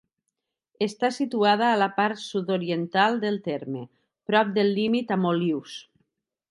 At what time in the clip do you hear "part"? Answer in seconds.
1.99-2.21